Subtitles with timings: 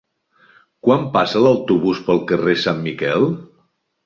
[0.87, 3.29] Quan passa l'autobús pel carrer Sant Miquel?